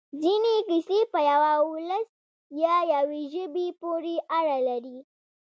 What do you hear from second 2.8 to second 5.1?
یوې ژبې پورې اړه لري.